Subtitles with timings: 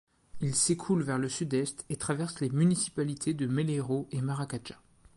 [0.39, 4.81] Il s'écoule vers le sud-est et traverse les municipalités de Meleiro et Maracajá.